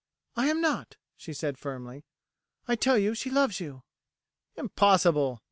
[0.35, 2.05] "I am not," she said firmly;
[2.67, 3.83] "I tell you she loves you."
[4.55, 5.39] "Impossible!"